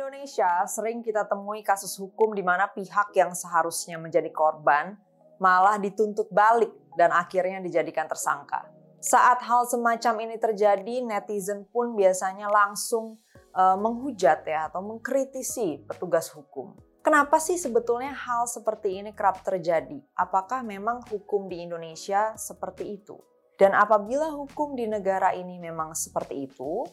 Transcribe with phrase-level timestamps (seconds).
[0.00, 4.96] Indonesia sering kita temui kasus hukum di mana pihak yang seharusnya menjadi korban
[5.36, 8.64] malah dituntut balik dan akhirnya dijadikan tersangka.
[9.00, 13.20] Saat hal semacam ini terjadi, netizen pun biasanya langsung
[13.52, 16.76] uh, menghujat ya atau mengkritisi petugas hukum.
[17.00, 20.00] Kenapa sih sebetulnya hal seperti ini kerap terjadi?
[20.16, 23.16] Apakah memang hukum di Indonesia seperti itu?
[23.56, 26.84] Dan apabila hukum di negara ini memang seperti itu,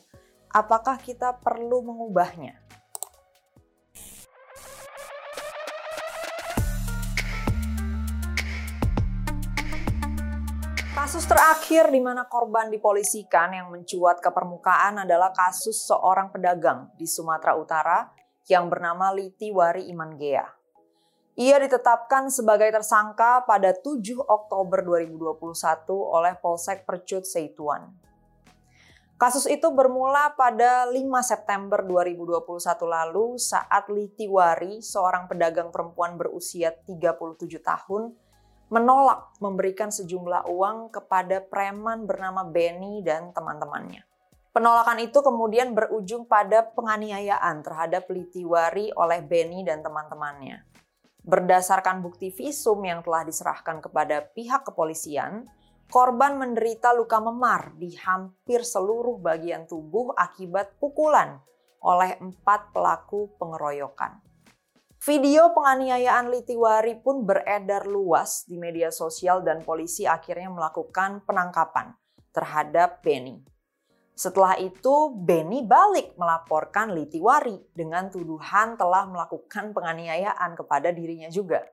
[0.52, 2.67] apakah kita perlu mengubahnya?
[11.08, 17.08] Kasus terakhir di mana korban dipolisikan yang mencuat ke permukaan adalah kasus seorang pedagang di
[17.08, 18.12] Sumatera Utara
[18.52, 20.44] yang bernama Liti Wari Imangea.
[21.40, 25.48] Ia ditetapkan sebagai tersangka pada 7 Oktober 2021
[25.96, 27.88] oleh Polsek Percut Seituan.
[29.16, 30.92] Kasus itu bermula pada 5
[31.24, 38.27] September 2021 lalu saat Liti Wari, seorang pedagang perempuan berusia 37 tahun,
[38.68, 44.04] menolak memberikan sejumlah uang kepada preman bernama Benny dan teman-temannya.
[44.52, 50.66] Penolakan itu kemudian berujung pada penganiayaan terhadap Litiwari oleh Benny dan teman-temannya.
[51.22, 55.46] Berdasarkan bukti visum yang telah diserahkan kepada pihak kepolisian,
[55.88, 61.40] korban menderita luka memar di hampir seluruh bagian tubuh akibat pukulan
[61.84, 64.27] oleh empat pelaku pengeroyokan.
[65.08, 71.96] Video penganiayaan Litiwari pun beredar luas di media sosial dan polisi akhirnya melakukan penangkapan
[72.36, 73.40] terhadap Benny.
[74.12, 81.64] Setelah itu, Benny balik melaporkan Litiwari dengan tuduhan telah melakukan penganiayaan kepada dirinya juga.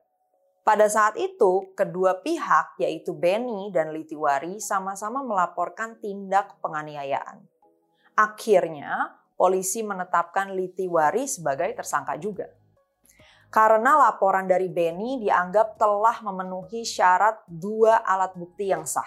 [0.63, 7.43] Pada saat itu, kedua pihak yaitu Benny dan Litiwari sama-sama melaporkan tindak penganiayaan.
[8.15, 12.47] Akhirnya, polisi menetapkan Litiwari sebagai tersangka juga
[13.55, 19.07] karena laporan dari Benny dianggap telah memenuhi syarat dua alat bukti yang sah.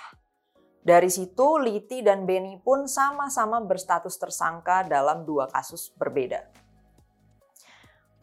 [0.79, 6.47] Dari situ, Liti dan Benny pun sama-sama berstatus tersangka dalam dua kasus berbeda.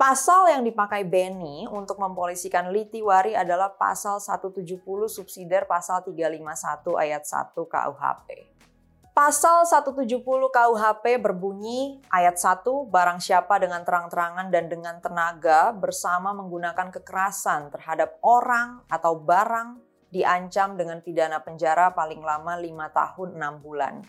[0.01, 4.81] Pasal yang dipakai Benny untuk mempolisikan Liti Wari adalah pasal 170
[5.13, 8.29] subsidiar pasal 351 ayat 1 KUHP.
[9.15, 16.91] Pasal 170 KUHP berbunyi ayat 1 barang siapa dengan terang-terangan dan dengan tenaga bersama menggunakan
[16.91, 19.79] kekerasan terhadap orang atau barang
[20.11, 24.03] diancam dengan pidana penjara paling lama 5 tahun 6 bulan.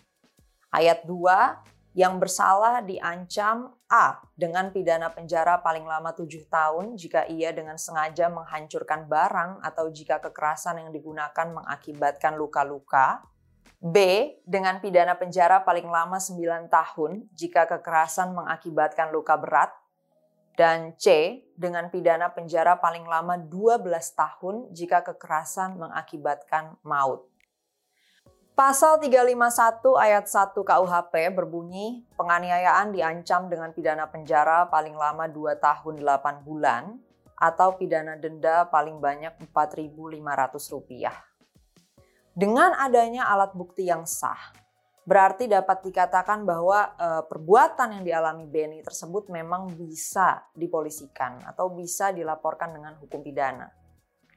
[0.73, 7.53] Ayat 2 yang bersalah diancam A dengan pidana penjara paling lama 7 tahun jika ia
[7.53, 13.21] dengan sengaja menghancurkan barang atau jika kekerasan yang digunakan mengakibatkan luka-luka
[13.83, 13.97] B.
[14.47, 19.71] Dengan pidana penjara paling lama 9 tahun jika kekerasan mengakibatkan luka berat.
[20.55, 21.43] Dan C.
[21.59, 23.83] Dengan pidana penjara paling lama 12
[24.15, 27.27] tahun jika kekerasan mengakibatkan maut.
[28.55, 35.99] Pasal 351 ayat 1 KUHP berbunyi, penganiayaan diancam dengan pidana penjara paling lama 2 tahun
[35.99, 36.95] 8 bulan
[37.35, 41.34] atau pidana denda paling banyak Rp4.500.
[42.35, 44.51] Dengan adanya alat bukti yang sah,
[45.07, 52.11] berarti dapat dikatakan bahwa e, perbuatan yang dialami Benny tersebut memang bisa dipolisikan atau bisa
[52.11, 53.71] dilaporkan dengan hukum pidana.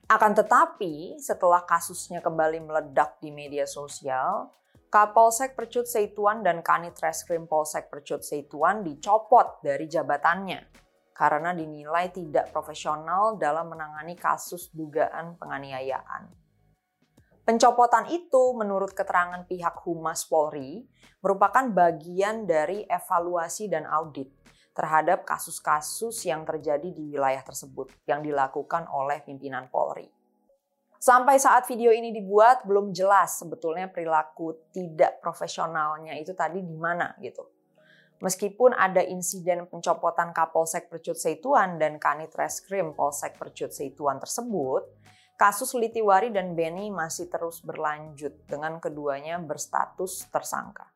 [0.06, 4.54] Akan tetapi, setelah kasusnya kembali meledak di media sosial,
[4.88, 10.86] Kapolsek Percut Seituan dan Kanit Reskrim Polsek Percut Seituan dicopot dari jabatannya
[11.18, 16.47] karena dinilai tidak profesional dalam menangani kasus dugaan penganiayaan.
[17.48, 20.84] Pencopotan itu menurut keterangan pihak Humas Polri
[21.24, 24.28] merupakan bagian dari evaluasi dan audit
[24.76, 30.12] terhadap kasus-kasus yang terjadi di wilayah tersebut yang dilakukan oleh pimpinan Polri.
[31.00, 37.16] Sampai saat video ini dibuat belum jelas sebetulnya perilaku tidak profesionalnya itu tadi di mana
[37.16, 37.48] gitu.
[38.20, 44.84] Meskipun ada insiden pencopotan Kapolsek Percut Seituan dan Kanit Reskrim Polsek Percut Seituan tersebut,
[45.38, 50.90] kasus Litiwari dan Benny masih terus berlanjut dengan keduanya berstatus tersangka.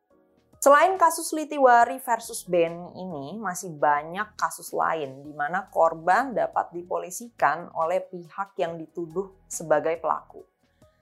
[0.59, 7.71] Selain kasus Litiwari versus Benny ini, masih banyak kasus lain di mana korban dapat dipolisikan
[7.75, 10.43] oleh pihak yang dituduh sebagai pelaku.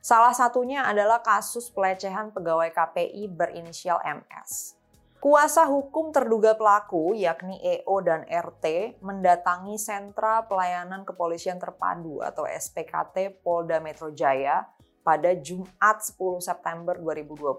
[0.00, 4.79] Salah satunya adalah kasus pelecehan pegawai KPI berinisial MS.
[5.20, 13.44] Kuasa hukum terduga pelaku, yakni EO dan RT, mendatangi Sentra Pelayanan Kepolisian Terpadu atau SPKT
[13.44, 14.64] Polda Metro Jaya
[15.04, 17.52] pada Jumat 10 September 2021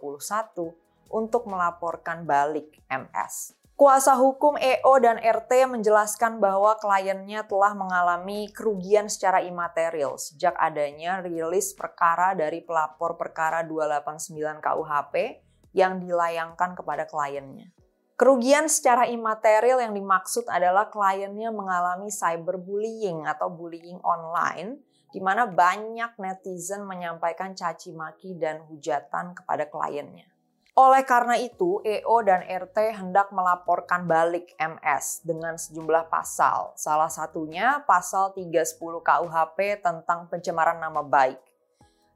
[1.13, 3.53] untuk melaporkan balik MS.
[3.77, 11.21] Kuasa hukum EO dan RT menjelaskan bahwa kliennya telah mengalami kerugian secara imaterial sejak adanya
[11.21, 14.33] rilis perkara dari pelapor perkara 289
[14.65, 17.71] KUHP yang dilayangkan kepada kliennya.
[18.19, 24.77] Kerugian secara imaterial yang dimaksud adalah kliennya mengalami cyberbullying atau bullying online
[25.11, 30.31] di mana banyak netizen menyampaikan caci maki dan hujatan kepada kliennya.
[30.71, 36.71] Oleh karena itu, EO dan RT hendak melaporkan balik MS dengan sejumlah pasal.
[36.79, 41.43] Salah satunya pasal 310 KUHP tentang pencemaran nama baik.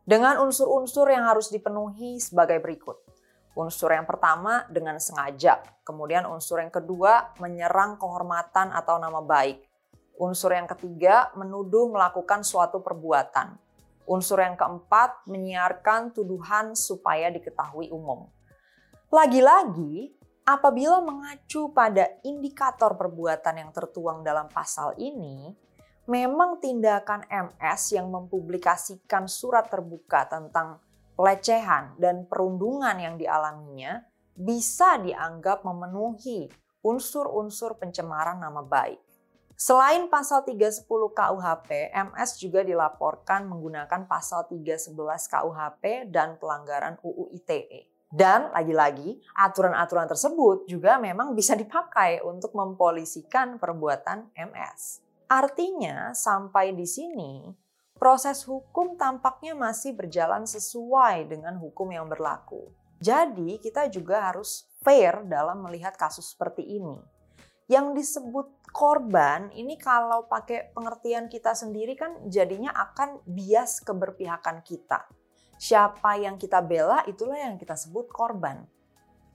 [0.08, 3.05] Dengan unsur-unsur yang harus dipenuhi sebagai berikut.
[3.56, 9.64] Unsur yang pertama dengan sengaja, kemudian unsur yang kedua menyerang kehormatan atau nama baik.
[10.20, 13.56] Unsur yang ketiga menuduh melakukan suatu perbuatan.
[14.12, 18.28] Unsur yang keempat menyiarkan tuduhan supaya diketahui umum.
[19.08, 20.12] Lagi-lagi,
[20.44, 25.56] apabila mengacu pada indikator perbuatan yang tertuang dalam pasal ini,
[26.12, 30.84] memang tindakan MS yang mempublikasikan surat terbuka tentang
[31.16, 34.04] pelecehan dan perundungan yang dialaminya
[34.36, 36.52] bisa dianggap memenuhi
[36.84, 39.02] unsur-unsur pencemaran nama baik.
[39.56, 40.84] Selain pasal 310
[41.16, 44.92] KUHP, MS juga dilaporkan menggunakan pasal 311
[45.32, 47.88] KUHP dan pelanggaran UU ITE.
[48.12, 55.00] Dan lagi-lagi, aturan-aturan tersebut juga memang bisa dipakai untuk mempolisikan perbuatan MS.
[55.32, 57.48] Artinya, sampai di sini,
[57.96, 62.70] proses hukum tampaknya masih berjalan sesuai dengan hukum yang berlaku.
[63.02, 66.96] Jadi, kita juga harus fair dalam melihat kasus seperti ini.
[67.66, 75.10] Yang disebut korban ini kalau pakai pengertian kita sendiri kan jadinya akan bias keberpihakan kita
[75.56, 78.68] siapa yang kita bela itulah yang kita sebut korban.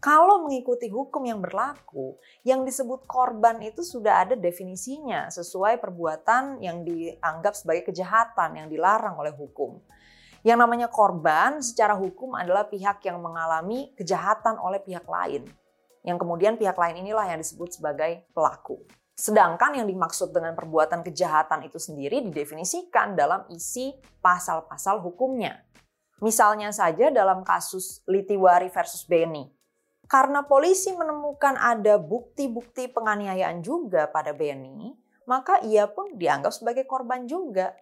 [0.01, 6.81] Kalau mengikuti hukum yang berlaku, yang disebut korban itu sudah ada definisinya sesuai perbuatan yang
[6.89, 9.77] dianggap sebagai kejahatan yang dilarang oleh hukum.
[10.41, 15.45] Yang namanya korban secara hukum adalah pihak yang mengalami kejahatan oleh pihak lain.
[16.01, 18.81] Yang kemudian pihak lain inilah yang disebut sebagai pelaku.
[19.13, 23.93] Sedangkan yang dimaksud dengan perbuatan kejahatan itu sendiri didefinisikan dalam isi
[24.25, 25.61] pasal-pasal hukumnya.
[26.25, 29.60] Misalnya saja dalam kasus Litiwari versus Beni.
[30.11, 34.91] Karena polisi menemukan ada bukti-bukti penganiayaan juga pada Beni,
[35.31, 37.79] maka ia pun dianggap sebagai korban juga.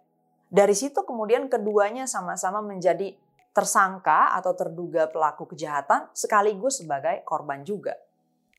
[0.53, 3.17] Dari situ kemudian keduanya sama-sama menjadi
[3.57, 7.97] tersangka atau terduga pelaku kejahatan sekaligus sebagai korban juga.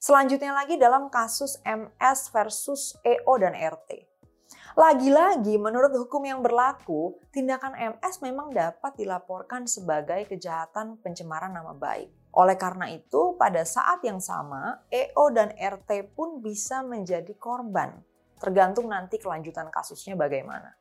[0.01, 4.01] Selanjutnya lagi dalam kasus MS versus EO dan RT.
[4.73, 12.18] Lagi-lagi menurut hukum yang berlaku, tindakan MS memang dapat dilaporkan sebagai kejahatan pencemaran nama baik.
[12.39, 17.99] Oleh karena itu, pada saat yang sama, EO dan RT pun bisa menjadi korban,
[18.39, 20.71] tergantung nanti kelanjutan kasusnya bagaimana.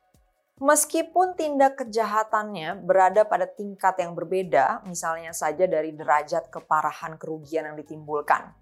[0.63, 7.75] Meskipun tindak kejahatannya berada pada tingkat yang berbeda, misalnya saja dari derajat keparahan kerugian yang
[7.75, 8.55] ditimbulkan,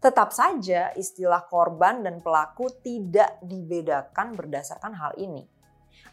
[0.00, 5.44] Tetap saja istilah korban dan pelaku tidak dibedakan berdasarkan hal ini.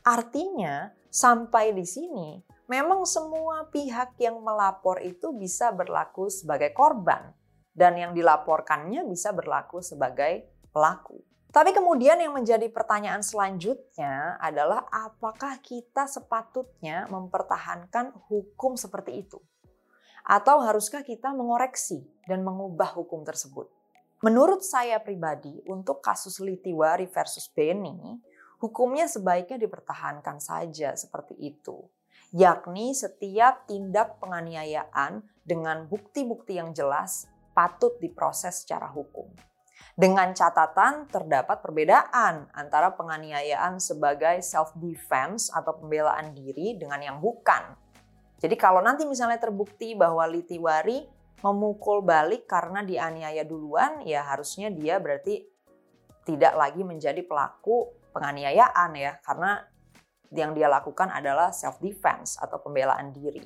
[0.04, 2.36] Artinya, sampai di sini
[2.68, 7.32] memang semua pihak yang melapor itu bisa berlaku sebagai korban
[7.72, 11.24] dan yang dilaporkannya bisa berlaku sebagai pelaku.
[11.48, 19.40] Tapi kemudian yang menjadi pertanyaan selanjutnya adalah apakah kita sepatutnya mempertahankan hukum seperti itu?
[20.28, 23.72] Atau haruskah kita mengoreksi dan mengubah hukum tersebut?
[24.22, 28.18] Menurut saya pribadi, untuk kasus Litiwari versus Beni,
[28.60, 31.86] hukumnya sebaiknya dipertahankan saja seperti itu.
[32.36, 39.32] Yakni setiap tindak penganiayaan dengan bukti-bukti yang jelas patut diproses secara hukum.
[39.98, 47.74] Dengan catatan terdapat perbedaan antara penganiayaan sebagai self-defense atau pembelaan diri dengan yang bukan.
[48.38, 51.02] Jadi kalau nanti misalnya terbukti bahwa Litiwari
[51.42, 55.42] memukul balik karena dianiaya duluan, ya harusnya dia berarti
[56.30, 59.66] tidak lagi menjadi pelaku penganiayaan ya, karena
[60.36, 63.46] yang dia lakukan adalah self defense atau pembelaan diri.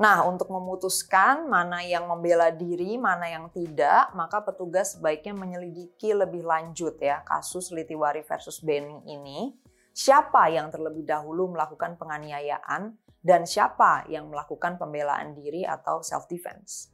[0.00, 6.40] Nah, untuk memutuskan mana yang membela diri, mana yang tidak, maka petugas sebaiknya menyelidiki lebih
[6.40, 9.52] lanjut ya kasus Litiwari versus Benny ini.
[9.92, 16.88] Siapa yang terlebih dahulu melakukan penganiayaan dan siapa yang melakukan pembelaan diri atau self defense.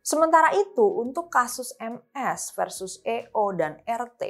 [0.00, 4.22] Sementara itu, untuk kasus MS versus EO dan RT,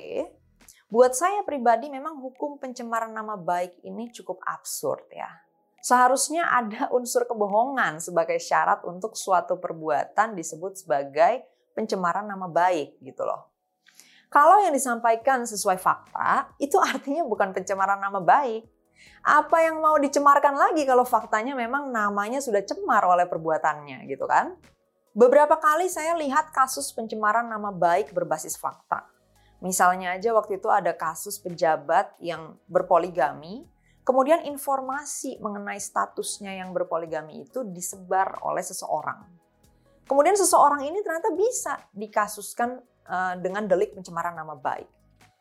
[0.90, 5.30] buat saya pribadi memang hukum pencemaran nama baik ini cukup absurd ya.
[5.80, 13.22] Seharusnya ada unsur kebohongan sebagai syarat untuk suatu perbuatan disebut sebagai pencemaran nama baik gitu
[13.24, 13.48] loh.
[14.30, 18.66] Kalau yang disampaikan sesuai fakta, itu artinya bukan pencemaran nama baik.
[19.24, 24.58] Apa yang mau dicemarkan lagi kalau faktanya memang namanya sudah cemar oleh perbuatannya gitu kan?
[25.10, 29.19] Beberapa kali saya lihat kasus pencemaran nama baik berbasis fakta.
[29.60, 33.68] Misalnya aja waktu itu ada kasus pejabat yang berpoligami
[34.00, 39.22] Kemudian informasi mengenai statusnya yang berpoligami itu disebar oleh seseorang.
[40.08, 44.88] Kemudian seseorang ini ternyata bisa dikasuskan uh, dengan delik pencemaran nama baik.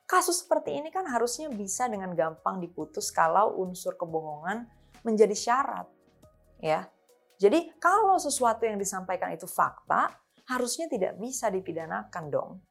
[0.05, 4.69] Kasus seperti ini kan harusnya bisa dengan gampang diputus kalau unsur kebohongan
[5.01, 5.89] menjadi syarat.
[6.61, 6.93] Ya.
[7.41, 10.13] Jadi kalau sesuatu yang disampaikan itu fakta,
[10.45, 12.61] harusnya tidak bisa dipidanakan dong.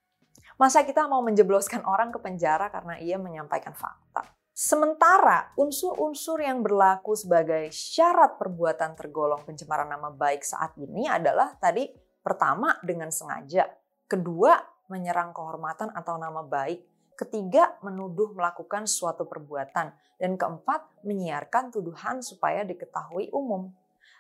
[0.58, 4.26] Masa kita mau menjebloskan orang ke penjara karena ia menyampaikan fakta?
[4.50, 11.86] Sementara unsur-unsur yang berlaku sebagai syarat perbuatan tergolong pencemaran nama baik saat ini adalah tadi
[12.18, 13.70] pertama dengan sengaja,
[14.10, 14.58] kedua
[14.90, 22.66] menyerang kehormatan atau nama baik, ketiga menuduh melakukan suatu perbuatan, dan keempat menyiarkan tuduhan supaya
[22.66, 23.70] diketahui umum.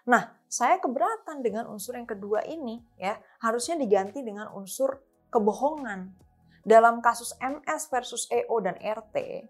[0.06, 5.02] Nah, saya keberatan dengan unsur yang kedua ini ya, harusnya diganti dengan unsur
[5.34, 6.27] kebohongan.
[6.66, 9.46] Dalam kasus MS versus EO dan RT,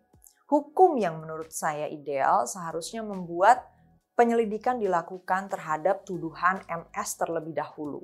[0.49, 3.65] hukum yang menurut saya ideal seharusnya membuat
[4.19, 8.03] penyelidikan dilakukan terhadap tuduhan MS terlebih dahulu.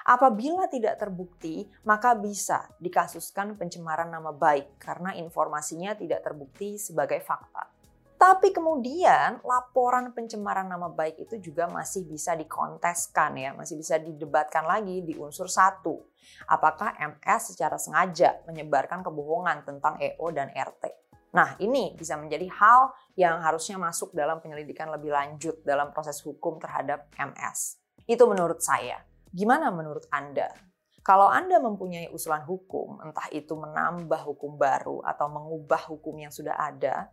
[0.00, 7.79] Apabila tidak terbukti, maka bisa dikasuskan pencemaran nama baik karena informasinya tidak terbukti sebagai fakta.
[8.20, 14.68] Tapi kemudian laporan pencemaran nama baik itu juga masih bisa dikonteskan ya, masih bisa didebatkan
[14.68, 16.04] lagi di unsur satu.
[16.52, 20.84] Apakah MS secara sengaja menyebarkan kebohongan tentang EO dan RT?
[21.32, 26.60] Nah, ini bisa menjadi hal yang harusnya masuk dalam penyelidikan lebih lanjut dalam proses hukum
[26.60, 27.80] terhadap MS.
[28.04, 29.00] Itu menurut saya.
[29.32, 30.52] Gimana menurut Anda?
[31.00, 36.60] Kalau Anda mempunyai usulan hukum, entah itu menambah hukum baru atau mengubah hukum yang sudah
[36.60, 37.08] ada,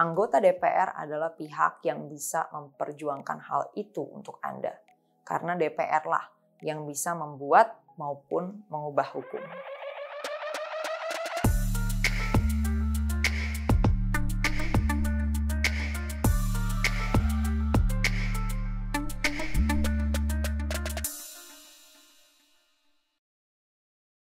[0.00, 4.72] anggota DPR adalah pihak yang bisa memperjuangkan hal itu untuk Anda.
[5.20, 6.24] Karena DPR lah
[6.64, 9.44] yang bisa membuat maupun mengubah hukum.